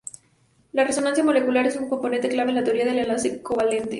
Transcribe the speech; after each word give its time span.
La 0.71 0.83
resonancia 0.83 1.23
molecular 1.23 1.67
es 1.67 1.75
un 1.75 1.87
componente 1.87 2.27
clave 2.27 2.49
en 2.49 2.55
la 2.55 2.63
teoría 2.63 2.85
del 2.85 2.97
enlace 2.97 3.39
covalente. 3.43 3.89